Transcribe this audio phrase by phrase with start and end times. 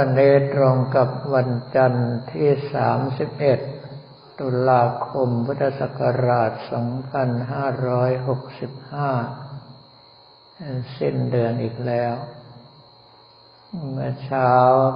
[0.00, 2.50] วันนี้ตรงกับวันจันทร์ที่
[3.64, 6.62] 31 ตุลาคมพุทธศักราช 2565
[10.98, 12.14] สิ้นเดือนอีกแล้ว
[13.92, 14.52] เมื่อเช้า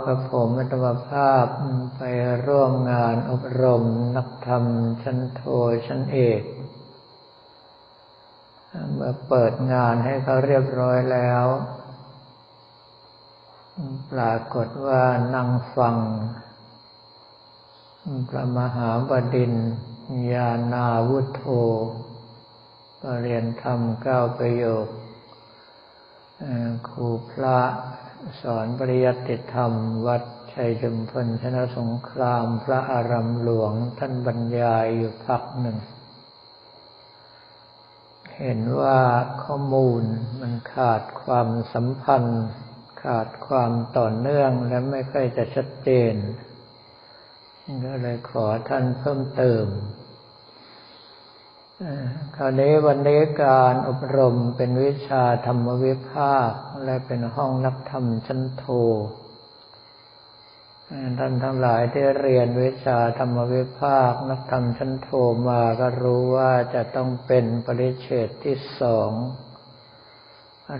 [0.06, 1.46] กับผมอัตมภาพ
[1.96, 2.02] ไป
[2.46, 3.84] ร่วมงานอบรม
[4.16, 4.64] นักธรรม
[5.02, 5.42] ชั้นโท
[5.86, 6.42] ชั้นเอก
[8.94, 11.46] เมื่อเปิดงานให้เขาเรียบร้อยแล้ว
[14.12, 15.02] ปรากฏว่า
[15.34, 15.96] นั่งฟัง
[18.28, 19.54] พระมหาบดิน
[20.32, 21.44] ญาณาวุฒโธ
[23.00, 24.86] ปรเรียนธรรมเก้าประโยค
[26.88, 27.58] ครูพระ
[28.42, 29.72] สอนปริยัติธรรม
[30.06, 35.78] วัดชัยชุมพลชนะสงครามพระอารามหลวงท่านบรรยายอยู่พักหนึ่ง
[38.38, 39.00] เห็นว่า
[39.42, 40.02] ข้อมูล
[40.40, 42.46] มันขาดความสัมพันธ์
[43.04, 46.14] ขาดความต่อเนื่องและไม่ค่อยจะชัดเจน
[47.86, 49.66] ก็เลยขอท่านเพิ่มเติม
[52.36, 56.50] คราวนี้วันนี้การอบรมเป็นวิชาธรรมวิภาค
[56.84, 58.66] และเป็นห้องนักธรรมชั้นโท
[61.18, 65.08] ท่านทั้งหลายที่เรียนวิชาธรรมวิภาค นักธรรมชั้นโท
[65.48, 69.10] มาก็รู้ว่าจะต้องเป็นปริเฉดที่สอง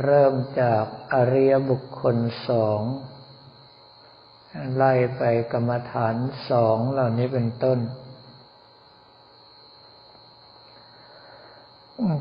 [0.00, 2.16] เริ่มจากอริยบุคคล
[2.48, 2.82] สอง
[4.74, 6.14] ไล่ไปกรรมฐาน
[6.50, 7.78] สองเหล่านี้เป็นต้น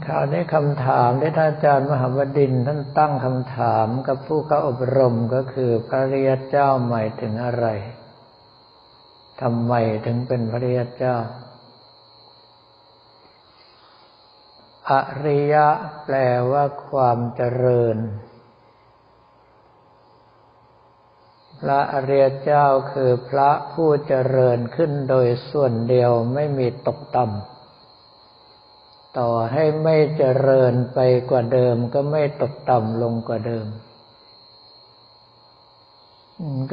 [0.06, 7.66] คราวนี้คำถามที่ท่านอาจารย์มหาวดินท่านตั้งคำถามกับผู้เข้าอบรมก็คือพระริยเจ้าหมายถึงอะไร
[9.42, 9.74] ทำไม
[10.06, 11.16] ถึงเป็นพระริยเจ้า
[14.92, 14.94] อ
[15.26, 15.68] ริยะ
[16.04, 16.16] แปล
[16.52, 17.98] ว่าความเจริญ
[21.60, 31.00] พระอริยเจ้าคือพระผู้เจริญขึ้นโดยส่วนเดียวไม่มีตกต่ำต่อให้ไม่เจริญไป
[31.30, 33.68] กว่าเดิมก็ไม่ตกต่ำลงกว่าเดิม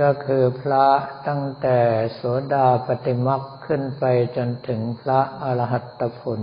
[0.00, 0.86] ก็คือพระ
[1.28, 1.78] ตั้งแต่
[2.14, 2.20] โส
[2.54, 4.04] ดาปฏิมักขึ้นไป
[4.36, 6.42] จนถึงพระอรหัตผล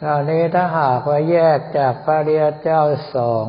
[0.00, 2.82] คราวนี้ถ้าหากว่าแยกจากพระริยเจ้า
[3.14, 3.46] สอง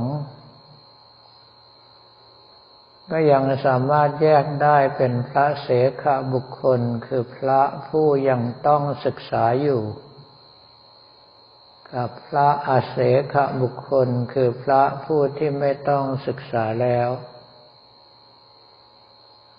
[3.12, 5.70] ก็ยังสามารถแยกได้เป็นพระเส
[6.02, 9.84] ขบุคคลคือพระผู้ยังต้องศึกษาอยู่
[11.96, 12.98] กับพระอาเส
[13.34, 17.10] ขบุคคลคือพระผู้ที่ไม่ต้องศึกษาแล้ว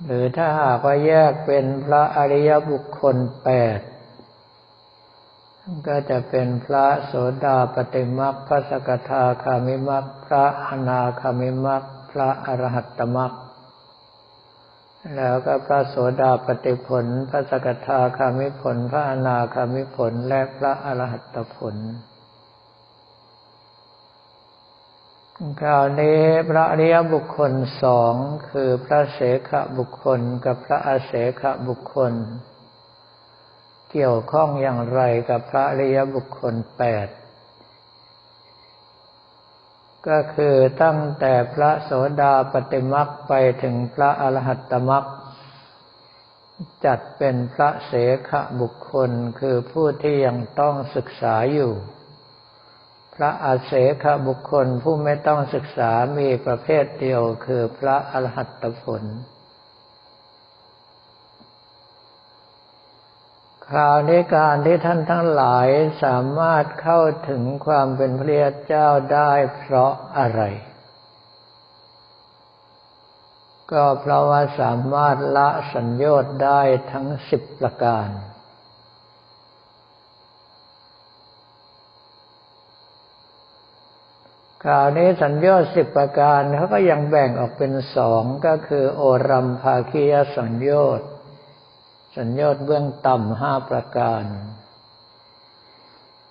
[0.05, 3.81] หรือถ้าหากว่าแยกเป็นพระอริยบุคคลแปด
[5.87, 7.12] ก็จะเป็นพระโส
[7.45, 13.33] ดาปติมักพระสกทาคามิมักพระอนาคามิมักพระอรหัตตมัก
[15.17, 21.77] แล้วก็พระโสดาปติผล พระสกทาคามิผล พระอนาคามิผล และพระอรหัตตผล
[25.61, 27.53] คราวนี้พระอริยบุคคล
[27.83, 28.15] สอง
[28.50, 32.12] คือพระเสขบุคคลกับพระอาเสขบุคคล
[33.92, 37.08] เกี่ยวข้องอย่างไรกับพระอริยบุคคลแปด
[40.08, 43.32] ก็คือตั้งแต่พระโสดาปติมักไป
[43.62, 45.06] ถึงพระอรหัตตมัก
[46.84, 47.92] จัดเป็นพระเส
[48.31, 49.10] ขบุคคล
[49.41, 51.72] คือผู้ที่ยังต้องศึกษาอยู่
[53.14, 59.02] พระอาเสขบุคคลผู้ไม่ต้องศึกษามีประเภทเดียวคือพระอรหัตตผล
[63.72, 65.69] คราวนี้การที่ท่านทั้งหลาย
[66.05, 70.43] สามารถเข้าถึงความเป็นพระเจ้าได้เพราะอะไร
[73.72, 76.61] ก็เพราะว่าสามารถละสัญญา์ได้
[76.93, 78.09] ทั้งสิบประการ
[84.65, 91.12] คราวนี้สัญญาสิบประการเขาก็ยังแบ่งออกเป็นสองก็คือ โอรัมภาคียสัญญา์
[92.19, 94.25] สัญญาเบื้องต่ำห้าประการ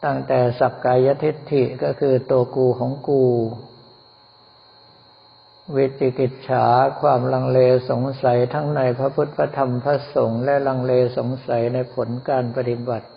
[0.03, 3.23] ตั้งแต่สักกายทิฏฐิก็คือตัวกูของกู
[5.75, 6.65] วิจิกิจฉา
[7.01, 13.07] ความลังเลสงสัยทั้งในพระพุทธธรรมพระสงฆ์และลังเลสงสัยในผลการปฏิบัติ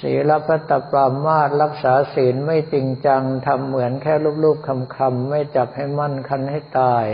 [0.00, 4.14] ศีลพัตปรามาตรักษาศีลไม่จริงจังทำเหมือนแค่
[4.44, 7.06] ลูกๆคำๆไม่จับให้มั่นคันให้ตาย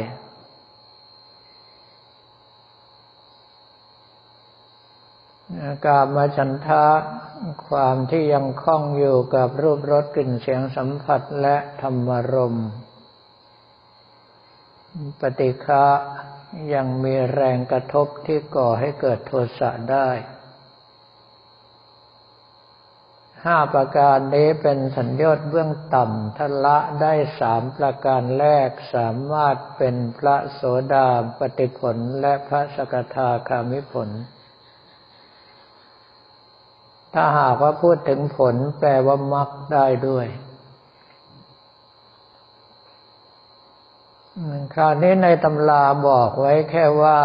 [5.84, 6.86] กามาฉันทะ
[7.68, 12.56] ความที่ยังคล้องอยู่กับรูปรสกลิ่นเสียงสัมผัสและธรรมรม
[15.20, 15.86] ปฏิฆะ
[16.74, 20.08] ยังมีแรงกระทบที่ก่อให้เกิดโทสะได้
[23.44, 30.62] ห้าประการนี้เป็นสัญญาณเบื้องต่ำถ้าละได้สามประการแรกสามารถเป็นพระโส
[30.94, 31.08] ดา
[31.38, 34.08] ปฏิผลและพระสกทาคามิผล
[37.14, 40.26] ถ้าหากว่าพูดถึงผลแปลว่ามรรคได้ด้วย
[44.74, 47.20] คราวนี้ในตำราบอกไว้แค่ว่า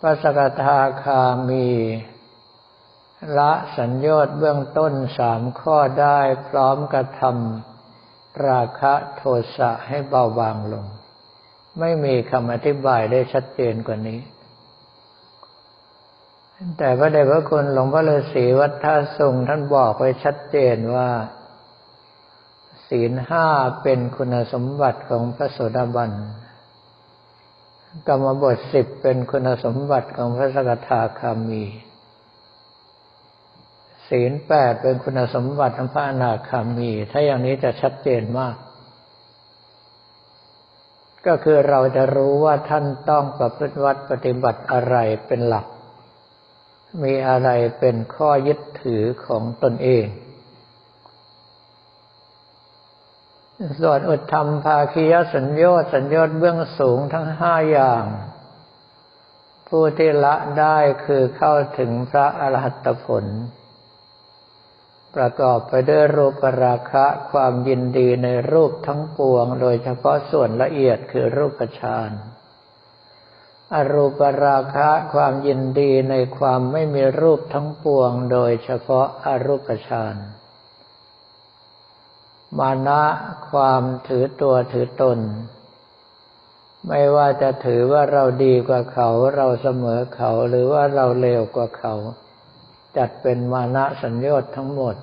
[0.00, 1.68] พระสกทาคามี
[3.38, 6.18] ละสัญญาเบื้องต้นสามข้อได้
[6.48, 9.22] พร้อมกระทำราคะโท
[9.56, 10.86] สะให้เบาบางลง
[11.80, 14.18] ไม่มีคำอธิบายได้ชัดเจนกว่านี้
[16.78, 21.10] แต่พระเดชพระคุณหลวงพ่อฤาษีวัดท่าสุงท่านบอกไว้ชัดเจนว่า
[22.88, 23.46] ศีลห้า
[23.82, 26.12] เป็นคุณสมบัติของพระโสดาบัน
[28.08, 31.64] กรรมบทสิบเป็นคุณสมบัติของพระสกทาคามี
[34.08, 38.56] ศีลแปดเป็นคุณสมบัติของพระอนาคามี ถ้าอย่างนี้จะชัดเจนมาก
[41.26, 44.96] ก็คือเราจะรู้ว่าท่านต้องประพฤติวัดปฏิบัติอะไร
[45.28, 45.66] เป็นหลัก
[47.02, 47.48] มีอะไร
[47.78, 50.06] เป็นข้อยึดถือของตนเอง
[53.80, 58.04] ส่วนอุทธรรมภาคียสัญญาสัญญาเบื้องสูงทั้งห้าอย่าง
[59.68, 63.24] ผู้ที่ละได้คือเข้าถึงพระอรหัตผล
[65.14, 72.10] ประกอบไปด้วยรูปราคะความยินดีในรูปทั้งปวง โดยเฉพาะส่วนละเอียดคือรูปฌาน
[73.74, 80.16] อรูปราคะความยินดีในความไม่มีรูปทั้งปวงโดยเฉพาะอรูปฌาน
[82.58, 83.02] มานะ
[83.50, 85.18] ความถือตัวถือตน
[86.88, 91.94] ไม่ว่าจะถือว่าเราดีกว่าเขา เราเสมอเขาหรือว่าเราเลวกว่าเขา
[92.96, 94.96] จัดเป็นมานะสัญญาทั้งหมด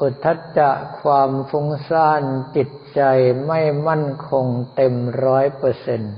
[0.00, 0.70] อุทธัจจะ
[1.00, 2.22] ความฟุ้งซ่าน
[2.56, 3.00] จิตใจ
[3.46, 4.94] ไม่มั่นคงเต็ม
[5.24, 6.14] ร้อยเปอร์เซ็นต์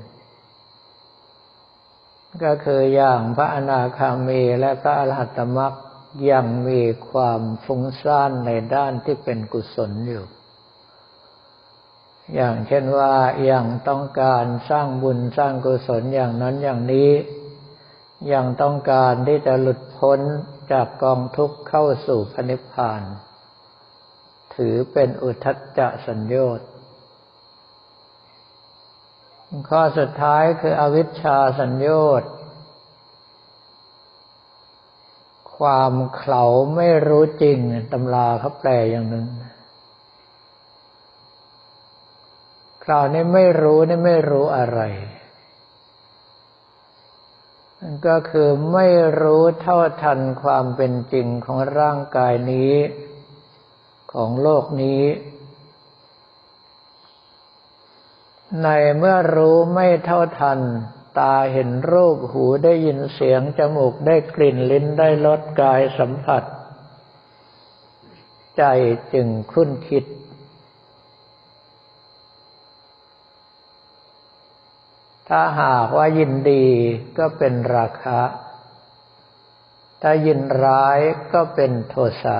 [2.44, 5.72] ก็คืออย่างพระอนาคามีและพระอรหัตมรรค
[6.30, 10.24] ยังมีความฟุ้งซ่านในด้านที่เป็นกุศลอยู่
[12.34, 13.14] อย่างเช่นว่า
[13.50, 17.10] ยังต้องการสร้างบุญสร้างกุศลอย่างนั้นอย่างนี้
[18.32, 20.20] ยังต้องการที่จะหลุดพ้น
[20.72, 23.02] จากกองทุกข์เข้าสู่พระนิพพาน
[24.54, 26.60] ถือเป็นอุทัจจะสัญญาต
[29.68, 31.88] ข้อสุดท้ายคืออวิชชาสัญญ
[32.20, 32.22] ต
[35.56, 36.44] ความเขา
[36.76, 37.58] ไม่รู้จริง
[37.92, 39.26] ตำราเขาแปลอย่างหนึ่ง
[42.84, 44.80] คราวนี้ไม่รู้นี่ไม่รู้อะไร
[48.06, 48.86] ก็คือไม่
[49.20, 52.74] รู้เท่าทันความเป็นจริงของร่างกายนี้
[54.12, 55.02] ของโลกนี้
[58.62, 58.68] ใน
[58.98, 60.60] เมื่อรู้ไม่เท่าทัน
[61.18, 66.42] ตาเห็นรูปหูได้ยินเสียง จมูกได้กลิ่นลิ้นได้รสกายสัมผัส
[68.58, 68.64] ใจ
[69.12, 70.04] จึงคุ้นคิด
[75.28, 76.66] ถ้าหากว่ายินดี
[77.18, 78.20] ก็เป็นราคะ
[80.02, 80.98] ถ้ายินร้าย
[81.32, 82.38] ก็เป็นโทสะ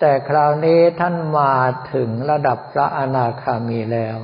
[0.00, 1.54] แต่คราวนี้ท่านมา
[1.92, 4.18] ถึงระดับพระอนาคามีแล้ว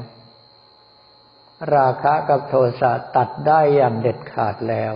[1.75, 4.95] ราคะกับโทสะตัดได้อย่างเด็ดขาดแล้ว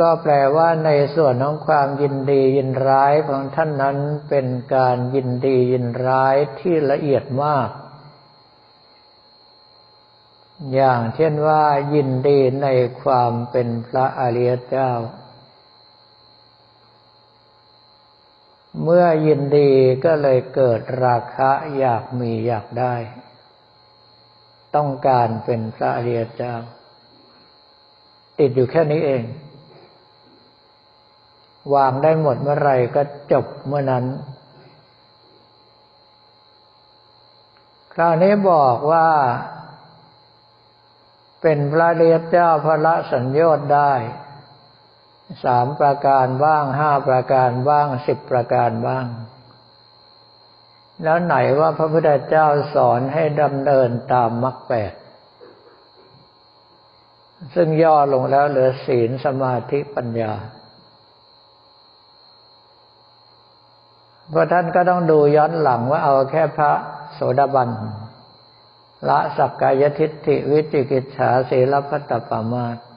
[0.00, 3.98] ก็แปลว่าในส่วนของความยินดียินร้ายของท่านนั้น
[4.28, 7.68] เป็นการยินดียินร้ายที่ละเอียดมาก
[10.74, 12.68] อย่างเช่นว่ายินดีใน
[13.02, 14.90] ความเป็นพระอริยเจ้า
[18.82, 19.70] เมื่อยินดี
[20.04, 22.94] ก็เลยเกิดราคะอยากมีอยากได้
[24.76, 26.54] ต้องการเป็นพระอริยเจ้า
[28.38, 29.22] ติดอยู่แค่นี้เอง
[31.74, 34.04] วางได้หมดเมื่อไรก็จบเมื่อนั้น
[37.94, 39.08] คราวนี้บอกว่า
[41.42, 43.92] เป็นพระเรียเจ้าพระละสัญญาได้
[45.44, 49.06] สามประการบ้างห้าประการบ้างสิบประการบ้าง
[51.02, 54.92] แล้วไหนว่าพระพุทธเจ้าสอนให้ดำเนินตามมรรคแปด
[57.54, 60.32] ซึ่งย่อลงแล้วเหลือศีลสมาธิปัญญา
[64.30, 66.72] เพราะท่านก็ต้องดูย้อนหลังว่าเอาแค่พระ
[67.14, 67.70] โสดาบัน
[69.08, 72.87] ละสักกายทิฏฐิวิจิกิจฉาศีลพัตตปามาต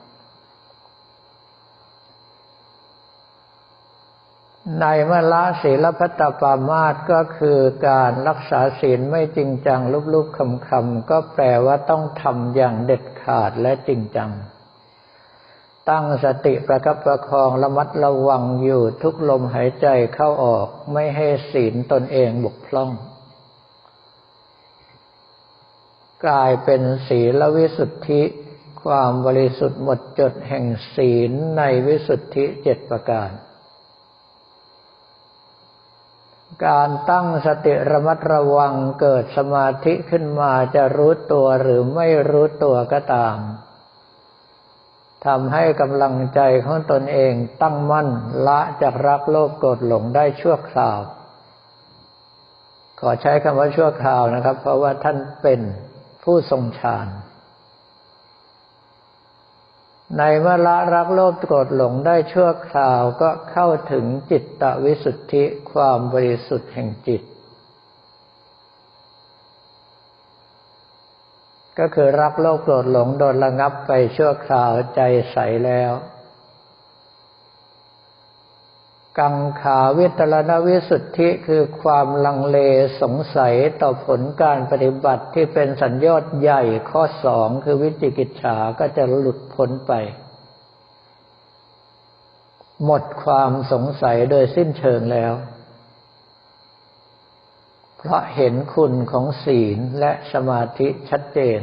[4.79, 7.59] ในเมื่อละศีลพัตตปามาตก็คือ
[7.89, 9.81] การรักษาศีลไม่จริงจัง
[10.13, 14.31] ลุบๆคำๆก็แปลว่าต้องทำอย่างเด็ดขาดและจริงจัง
[15.89, 22.91] ตั้งสติประคับประคองระมัดระวังอยู่ทุกลมหายใจเข้าออกไม่ให้ศีลตนเองบกพร่อง
[26.25, 28.21] กลายเป็นศีลวิสุทธิ
[28.83, 33.29] ความบริสุทธิ์หมดจดแห่งศีลในวิสุทธิเจ็ดประการ
[36.67, 43.37] การตั้งสติระมัดระวังเกิดสมาธิขึ้นมาจะรู้ตัวหรือไม่รู้ตัวก็ตาม
[45.25, 48.07] ทำให้กำลังใจของตนเองตั้งมั่น
[48.47, 50.99] ละจากรักโลภโกรธหลงได้ชั่วคราว
[52.99, 55.59] ขอใช้คำว่าชั่วคราวนะครับ เพราะว่าท่านเป็น
[56.23, 57.07] ผู้ทรงฌาน
[60.17, 67.21] ในเมื่อละรักโลภโกรธหลงได้ชั่วคราวก็เข้าถึงจิตตวิสุทธิความบริสุทธิ์แห่งจิต
[71.79, 75.01] ก็คือรักโลภโกรธหลงโดนระงับไปชั่วคราวใจ
[75.31, 75.91] ใสแล้ว
[79.19, 82.57] กังขาวิตรณวิสุทธิคือความลังเล
[83.01, 89.93] สงสัยต่อผลการปฏิบัติที่เป็นสัญญอดใหญ่ข้อสองคือวิจิกิจฉาก็จะหลุดพ้นไป
[92.85, 95.33] หมดความสงสัยโดยสิ้นเชิงแล้ว
[97.97, 101.59] เพราะเห็นคุณของศีลและสมาธิชัดเจน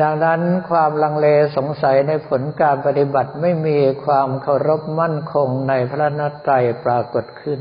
[0.00, 0.40] ดังนั้น
[0.70, 1.26] ความลังเล
[1.56, 7.60] สงสัยในผลการปฏิบัติไม่มีความเคารพมั่นคงในพระนัตไตรปรากฏขึ้น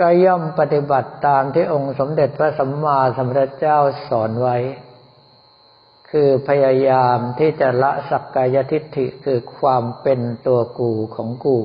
[0.00, 4.56] ก็ย่อมปฏิบัติตามที่องค์สมเด็จพระสัมมาสัมพุทธเจ้าสอนไว้
[6.10, 11.58] คือพยายามที่จะละสักกายทิฏฐิคือความเป็นตัวกูของกู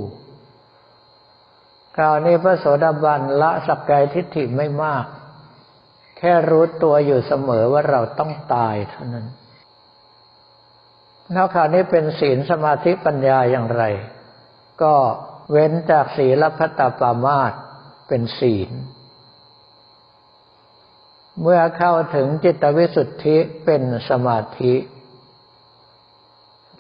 [1.96, 5.06] คราวนี้พระโสดาบันละสักกายทิฏฐิไม่มาก
[6.20, 9.28] แค่รู้ตัวอยู่เสมอว่าเราต้องตายเท่านั้น
[11.36, 13.84] นอกจากนี้เป็นศีลสมาธิปัญญาอย่างไร
[14.82, 14.96] ก็
[15.52, 17.54] เว้นจากศีลพัตตปามาต
[18.08, 18.72] เป็นศีล
[21.42, 24.74] เมื่อเข้าถึงจิตวิสุทธิเป็นสมาธิ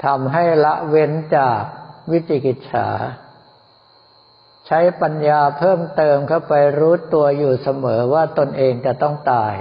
[0.06, 1.62] ทำให้ละเว้นจาก
[2.12, 2.88] วิจิกิจฉา
[4.72, 9.56] ใช้ปัญญาเพิ่มเติมเข้าไปรู้ตัวอยู่เสมอว่าตนเองจะต้องตาย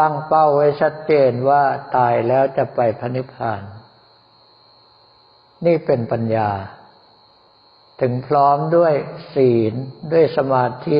[0.00, 1.62] ตั้งเป้าไว้ชัดเจนว่า
[1.96, 3.62] ตายแล้วจะไปพระนิพพาน
[5.66, 6.50] นี่เป็นปัญญา
[8.00, 8.94] ถึงพร้อมด้วย
[9.34, 9.74] ศีล
[10.12, 10.98] ด้วยสมาธิ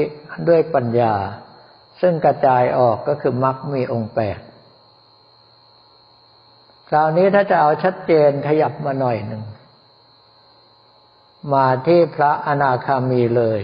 [0.49, 1.15] ด้วยปัญญา
[2.01, 4.39] ซึ่งกระจายออกก็คือมรรคมีองค์แปด
[6.89, 9.43] คราวนี้ถ้าจะเอาชัดเจนขยับมาหน่อยหนึ่ง
[11.53, 13.61] มาที่พระอนาคามีเลย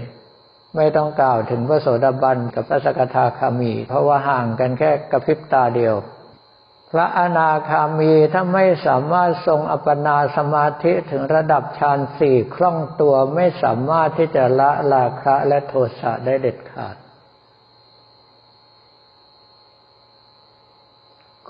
[0.77, 5.95] ไม่ต้องกล่าวถึงพระโสดาบันกับพระสกทาคามี เพราะว่าห่างกันแค่กระพริบตาเดียว
[6.93, 16.97] พระอนาคามีถ้าไม่สามารถทรงอัปปนาสมาธิถึงระดับฌานสี่คล่องตัวไม่สามารถที่จะละราคะและโทสะได้เด็ดขาด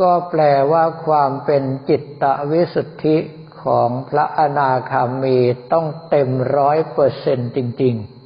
[0.01, 0.43] ก็แปล
[0.73, 3.17] ว่าความเป็นจิตตวิสุทธิ
[3.65, 5.39] ของพระอนาคามี
[5.73, 8.19] ต้องเต็มร้อยเปอร์เซนต์จริง ๆ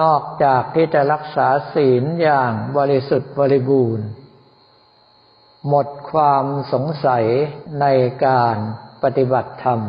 [0.00, 4.08] นอกจากที่จะรักษาศีลอย่างบริสุทธิ์บริบูรณ์
[5.68, 7.24] หมดความสงสัย
[7.80, 7.86] ใน
[8.26, 8.56] การ
[9.02, 9.80] ปฏิบัติธรรม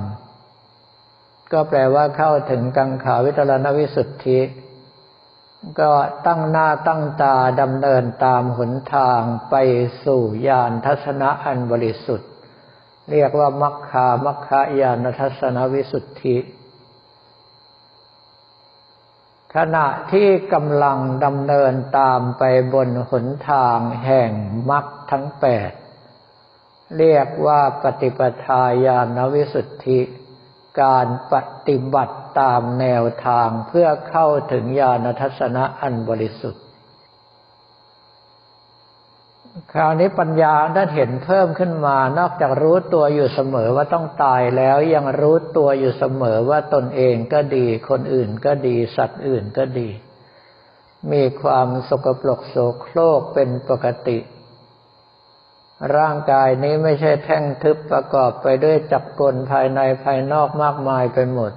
[1.51, 4.39] ก็แปลว่าเข้าถึงกังขาวิตรณวิสุทธิ
[5.80, 5.92] ก็
[6.28, 9.56] ตั้งหน้าตั้งตาดำเนินตามหนทางไป
[10.06, 12.32] สู่ญาณทัศนะอันบริสุทธิ์
[13.12, 16.38] เรียกว่ามัคคามัคคายานทัศนวิสุทธิ
[19.56, 24.32] ขณะที่กำลังดำเนินตามไปบนหนทางแห่ง
[24.70, 25.72] มรรคทั้งแปด
[26.98, 30.00] เรียกว่าปฏิปทาญาณวิสุทธิ
[30.81, 31.36] การป
[31.67, 36.63] ฏิบัติตามแนวทางเพื่อเข้าถึงญาณทัศนะอันบริสุทธิ์
[39.74, 49.89] คราวนี้ปัญญาได้เห็นเพิ่มขึ้นมานอกจากรู้ตัวอยู่เสมอว่าต้องตายแล้วยังรู้ตัวอยู่เสมอว่าตนเองก็ดี คนอื่นก็ดี สัตว์อื่นก็ดี
[51.12, 54.17] มีความสกปรกโสโครกเป็นปกติ
[55.95, 61.51] ร่างกายนี้ไม่ใช่แท่งทึบประกอบไปด้วยจักรกลภายในภายนอกมากมายไปหมด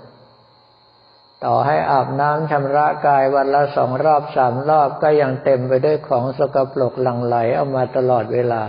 [1.44, 8.64] ต่อให้อาบน้ำชำระกายวันละสองรอบสามรอบก็ยังเต็มไปด้วยของสกปรกหลั่งไหลออกมาตลอดเวลา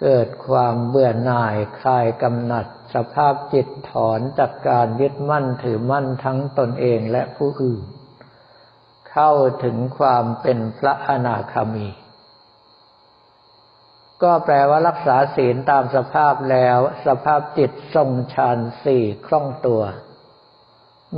[0.00, 7.82] เกิดความเบื่อหน่ายคลายกำหนัด สภาพจิตถอนจากการยึดมั่นถือมั่นทั้งตนเองและผู้อื่น
[9.12, 9.30] เข้า
[9.64, 11.88] ถึงความเป็นพระอนาคามี
[14.22, 19.82] ก็แปลว่ารักษาศีลตามสภาพแล้ว สภาพจิตทรงฌานสี่คล่องตัว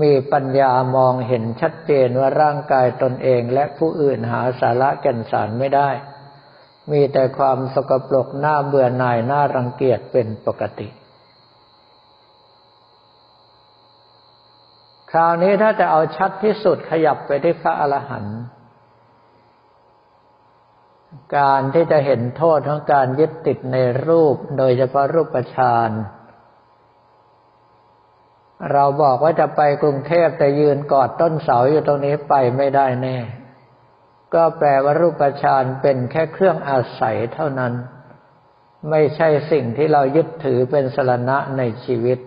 [0.02, 5.90] มีปัญญามองเห็นชัดเจนว่าร่างกายตนเองและผู้อื่นหาสาระแก่นสารไม่ได้
[6.90, 10.88] มีแต่ความสกปรกหน้าเบื่อหน่ายหน้ารังเกียจเป็นปกติ
[15.12, 18.38] คราวนี้ถ้าจะเอาชัดที่สุดขยับไปที่พระอรหันต์
[21.36, 23.76] การที่จะเห็นโทษของการยึดติดใน
[24.06, 25.90] รูปโดยเฉพาะรูปฌาน
[28.72, 33.18] เราบอกว่าจะไปกรุงเทพแต่ยืนกอดต้นเสาอยู่ตรงนี้ไปไม่ได้แน่
[34.34, 37.72] ก็แปลว่ารูปฌานเป็นแค่เครื่องอาศัยเท่านั้น
[38.90, 42.18] ไม่ใช่สิ่งที่เรายึดถือเป็นสรณะในชีวิต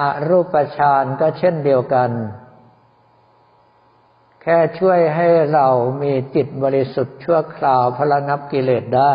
[0.00, 2.10] อรูปฌานก็เช่นเดียวกัน
[4.42, 5.68] แค่ช่วยให้เรา
[6.02, 9.14] มีจิตบริสุทธิ์ชั่วคราวพลังับกิเลสได้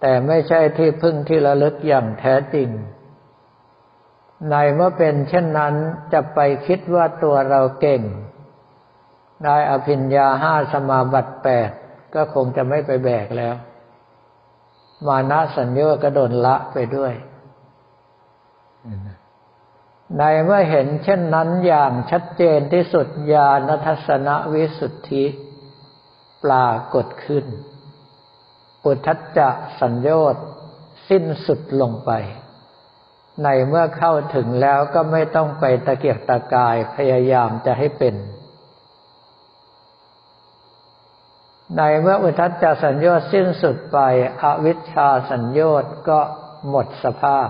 [0.00, 2.68] แต่ไม่ใช่ที่พึ่งที่ระลึกอย่างแท้จริง
[4.50, 5.74] ในเมื่อเป็นเช่นนั้น
[6.12, 8.02] จะไปคิดว่าตัวเราเก่ง
[9.44, 11.70] ได้อภิญญาห้าสมาบัติแปด
[12.14, 13.54] ก็คงจะไม่ไปแบกแล้ว
[15.06, 17.12] มานะสัญญากระโดนละไปด้วย
[20.18, 25.24] ในเมื่อเห็นเช่นนั้นอย่างชัดเจนที่สุดญาณทัศนวิสุทธิ
[26.44, 27.46] ปรากฏขึ้น
[28.82, 29.48] ปุถัจจะ
[29.80, 30.36] สัญญาต
[31.08, 32.10] สิ้นสุดลงไป
[33.42, 38.14] ในเมื่อเข้าถึงแล้วก็ไม่ต้องไปตะเกียกตะกายพยายามจะให้เป็น
[41.76, 43.98] ในเมื่ออุทัจจะสัญญาสิ้นสุดไป
[44.42, 45.72] อวิชชาสัญญา
[46.08, 46.20] ก็
[46.68, 47.48] หมดสภาพ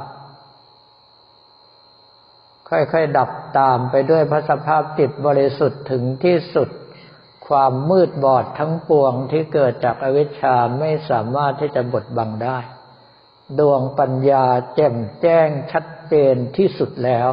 [2.68, 6.68] ค่อยๆ ดับตามไปด้วยพระสภาพจิตบริสุทธิ์ถึงที่สุด
[7.48, 12.58] ความมืดบอดทั้งปวงที่เกิดจากอวิชชาไม่สามารถที่จะบดบังได้
[13.58, 17.28] ดวงปัญญาแจ่มแจ้งชัดเจนที่สุดแล้ว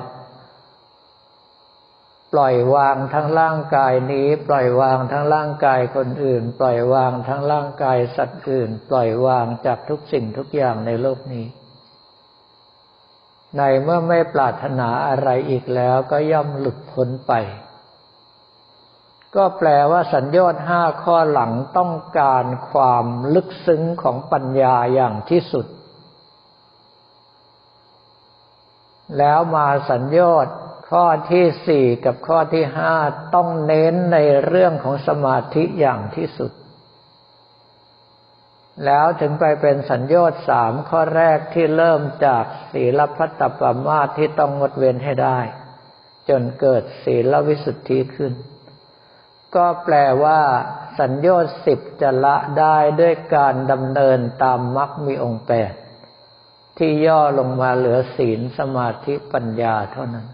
[2.33, 11.45] ปล่อยวางทั้งร่างกายนี้ ปล่อยวางทั้งร่างกายคนอื่น ปล่อยวางทั้งร่างกายสัตว์อื่น ปล่อยวางจากทุกสิ่งทุกอย่างในโลกนี้
[13.57, 17.33] ในเมื่อไม่ปรารถนาอะไรอีกแล้วก็ย่อมหลุดพ้นไป
[19.35, 25.65] ก็แปลว่าสัญญาณห้าข้อหลังต้องการความลึกซึ้งของปัญญาอย่างที่สุด
[29.17, 30.47] แล้วมาสัญญาณ
[30.89, 32.95] ข้อที่สี่กับข้อที่ห้า
[33.35, 36.51] ต้องเน้นในเรื่องของสมาธิอย่างที่สุด
[38.85, 45.39] แล้วถึงไปเป็นสัญญาสามข้อแรกที่เริ่มจากศีลพัตตปมาที่ต้องงดเว้นให้ได้
[46.29, 48.33] จนเกิดศีลวิสุทธิขึ้น
[49.55, 50.41] ก็แปลว่า
[50.99, 55.73] สัญญาสิบจะละได้ด้วยการดำเนินตามมรรคมีองค์แปด
[56.77, 60.27] ที่ย่อลงมาเหลือศีลสมาธิปัญญาเท่านั้น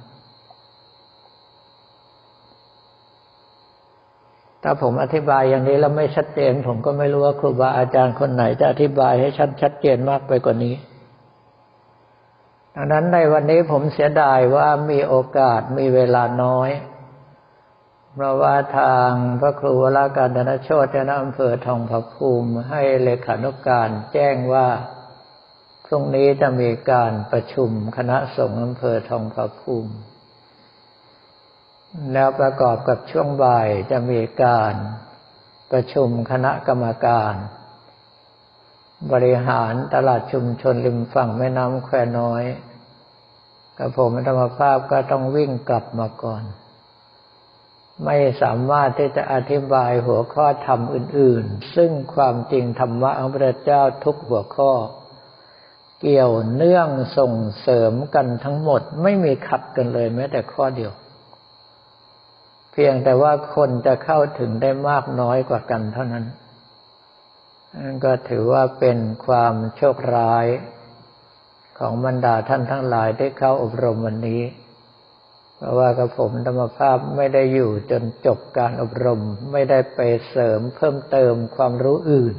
[4.69, 10.75] ถ้าผมอธิบายอย่างนี้แล้วไม่ชัดเจน ผมก็ไม่รู้ว่าครูบาอาจารย์คนไหนจะอธิบายให้ชัดชัดเจนมากไปกว่านี้
[12.75, 16.69] ดังนั้นในวันนี้ผมเสียดายว่ามีโอกาสมีเวลาน้อย
[18.13, 24.67] เพราะว่าทางพระครูวราการดนโชตนอำเภอทองผาภูมิให้เลขานุกการแจ้งว่า
[25.85, 29.93] พรุ่งนี้จะมีการประชุมคณะสงฆ์อำเภอทองผาภูมิ
[32.13, 34.73] แล้วประกอบกับช่วงบ่ายจะมีการ
[35.71, 37.33] ประชุมคณะกรรมการ
[39.11, 42.43] บริหารตลาดชุมชนริมฝั่งแม่น้ำแควน้อย
[43.77, 46.43] กับผมธรรมภาพก็ต้องวิ่งกลับมาก่อน
[48.05, 54.71] ไม่สามารถที่จะอธิบายหัวข้อธรรมอื่น ๆ ซึ่งความจริงธรรมะของพระเจ้าทุกหัวข้อ
[56.01, 60.91] เกี่ยวเนื่องส่งเสริมกันทั้งหมด ไม่มีขัดกันเลยแม้แต่ข้อเดียว
[62.79, 66.25] พียงแต่ว่าคนจะเข้าถึงได้มากน้อยกว่ากันเท่านั้น
[68.03, 70.45] ก็ถือว่าเป็นความโชคร้าย
[71.79, 74.41] ของบรรดาท่านทั้งหลายที่เข้าอบรมวันนี้
[75.57, 82.35] เพราะว่ากับผมธรรมภาพไม่ได้อยู่จนจบการอบรม ไม่ได้ไปเสริมเพิ่มเติมความรู้อื่น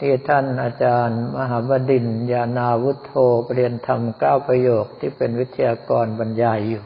[0.00, 3.12] ที่ท่านอาจารย์มหาบดินยานาวุฒโธ
[3.54, 6.84] เรียนธรรมเก้าประโยคที่เป็นวิทยากรบรรยายอยู่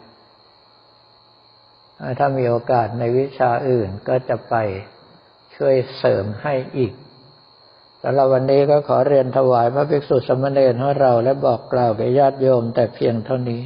[2.19, 4.55] ถ้ามีโอกาสในวิชาอื่นก็จะไป
[5.57, 6.93] ช่วยเสริมให้อีก
[8.03, 13.63] สำหรับวันนี้ก็ขอเรียนถวายพระภิกษุสมณเณรของเราและบอกกล่าวแก่ญาติโยมแต่เพียงเท่านี้